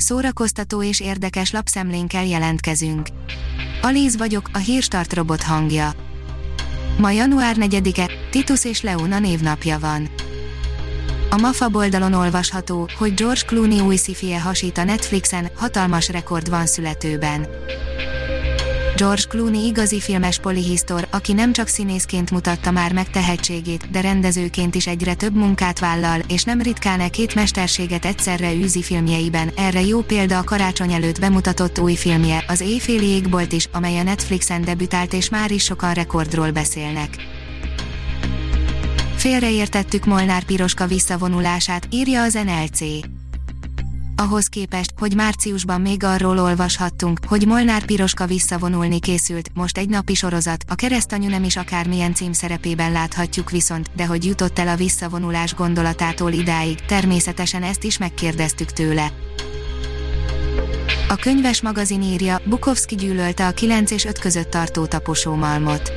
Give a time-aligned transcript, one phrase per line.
[0.00, 3.08] szórakoztató és érdekes lapszemlénkkel jelentkezünk.
[3.82, 5.92] Alíz vagyok, a hírstart robot hangja.
[6.98, 10.08] Ma január 4-e, Titus és Leona névnapja van.
[11.30, 16.66] A MAFA oldalon olvasható, hogy George Clooney új szifie hasít a Netflixen, hatalmas rekord van
[16.66, 17.46] születőben.
[18.98, 24.74] George Clooney igazi filmes polihisztor, aki nem csak színészként mutatta már meg tehetségét, de rendezőként
[24.74, 29.50] is egyre több munkát vállal, és nem ritkán e két mesterséget egyszerre űzi filmjeiben.
[29.56, 34.02] Erre jó példa a karácsony előtt bemutatott új filmje, az Éjféli égbolt is, amely a
[34.02, 37.16] Netflixen debütált és már is sokan rekordról beszélnek.
[39.16, 42.80] Félreértettük Molnár Piroska visszavonulását, írja az NLC
[44.18, 50.14] ahhoz képest, hogy márciusban még arról olvashattunk, hogy Molnár Piroska visszavonulni készült, most egy napi
[50.14, 55.54] sorozat, a keresztanyu nem is akármilyen címszerepében láthatjuk viszont, de hogy jutott el a visszavonulás
[55.54, 59.12] gondolatától idáig, természetesen ezt is megkérdeztük tőle.
[61.08, 65.92] A könyves magazin írja, Bukowski gyűlölte a 9 és 5 között tartó taposómalmot.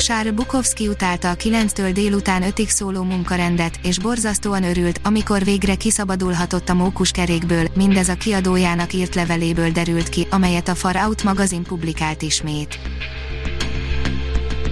[0.00, 6.68] Sár Bukowski utálta a 9-től délután 5-ig szóló munkarendet, és borzasztóan örült, amikor végre kiszabadulhatott
[6.68, 11.62] a mókus kerékből, mindez a kiadójának írt leveléből derült ki, amelyet a Far Out magazin
[11.62, 12.78] publikált ismét.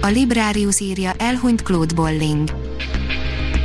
[0.01, 2.58] A Librarius írja, elhunyt Claude Bolling.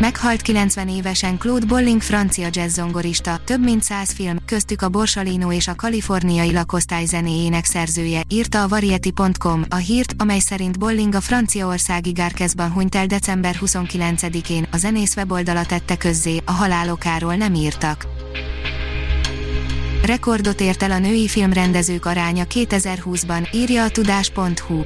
[0.00, 5.68] Meghalt 90 évesen Claude Bolling francia jazzzongorista, több mint 100 film, köztük a Borsalino és
[5.68, 12.10] a kaliforniai lakosztály zenéjének szerzője, írta a Variety.com, a hírt, amely szerint Bolling a franciaországi
[12.10, 18.06] Gárkezban hunyt el december 29-én, a zenész weboldala tette közzé, a halálokáról nem írtak.
[20.04, 24.82] Rekordot ért el a női filmrendezők aránya 2020-ban, írja a tudás.hu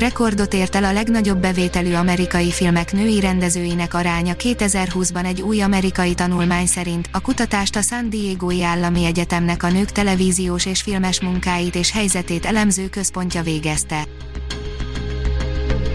[0.00, 6.14] rekordot ért el a legnagyobb bevételű amerikai filmek női rendezőinek aránya 2020-ban egy új amerikai
[6.14, 7.08] tanulmány szerint.
[7.12, 12.46] A kutatást a San Diego-i Állami Egyetemnek a nők televíziós és filmes munkáit és helyzetét
[12.46, 14.04] elemző központja végezte.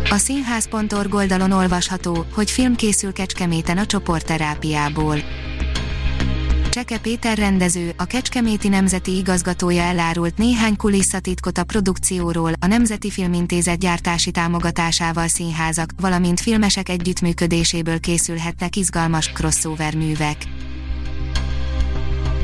[0.10, 5.18] A színház.org oldalon olvasható, hogy film készül Kecskeméten a csoportterápiából.
[6.76, 13.80] Cseke Péter rendező, a Kecskeméti Nemzeti igazgatója elárult néhány kulisszatitkot a produkcióról, a Nemzeti Filmintézet
[13.80, 20.38] gyártási támogatásával színházak, valamint filmesek együttműködéséből készülhetnek izgalmas crossover művek.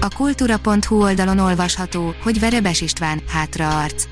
[0.01, 4.03] A kultúra.hu oldalon olvasható, hogy Verebes István, hátraarc.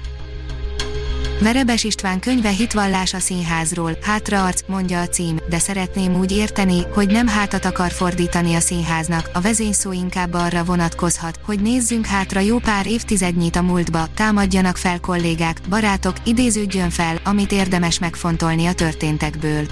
[1.41, 7.07] Verebes István könyve hitvallás a színházról, hátraarc, mondja a cím, de szeretném úgy érteni, hogy
[7.07, 12.57] nem hátat akar fordítani a színháznak, a vezényszó inkább arra vonatkozhat, hogy nézzünk hátra jó
[12.57, 19.66] pár évtizednyit a múltba, támadjanak fel kollégák, barátok, idéződjön fel, amit érdemes megfontolni a történtekből.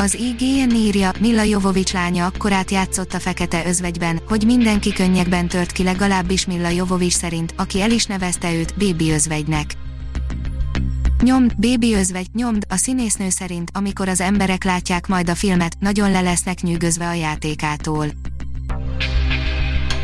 [0.00, 5.72] Az IGN írja, Milla Jovovics lánya akkorát játszott a fekete özvegyben, hogy mindenki könnyekben tört
[5.72, 9.74] ki legalábbis Milla Jovovics szerint, aki el is nevezte őt Bébi özvegynek.
[11.22, 16.10] Nyomd, Bébi özvegy, nyomd, a színésznő szerint, amikor az emberek látják majd a filmet, nagyon
[16.10, 18.06] le lesznek nyűgözve a játékától.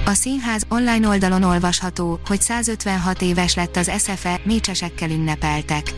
[0.04, 5.94] A színház online oldalon olvasható, hogy 156 éves lett az SFE, mécsesekkel ünnepeltek.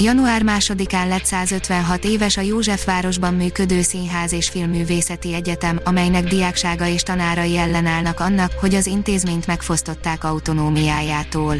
[0.00, 7.02] Január 2-án lett 156 éves a Józsefvárosban működő Színház és Filmművészeti Egyetem, amelynek diáksága és
[7.02, 11.56] tanárai ellenállnak annak, hogy az intézményt megfosztották autonómiájától.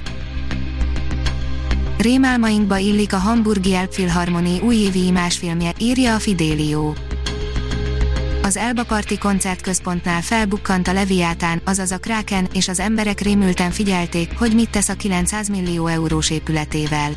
[1.99, 6.93] Rémálmainkba illik a Hamburgi Elbphilharmonie újévi imásfilmje, írja a Fidelio.
[8.43, 14.39] Az Elba Parti koncertközpontnál felbukkant a Leviátán, azaz a Kraken, és az emberek rémülten figyelték,
[14.39, 17.13] hogy mit tesz a 900 millió eurós épületével.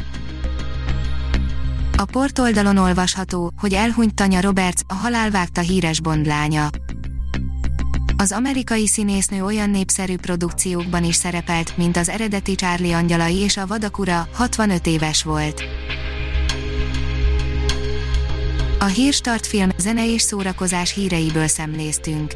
[1.99, 6.69] A portoldalon olvasható, hogy elhunyt Tanya Roberts, a halál vágta híres Bond lánya.
[8.17, 13.67] Az amerikai színésznő olyan népszerű produkciókban is szerepelt, mint az eredeti Charlie Angyalai és a
[13.67, 15.63] Vadakura, 65 éves volt.
[18.79, 22.35] A Hírstart film, zene és szórakozás híreiből szemléztünk.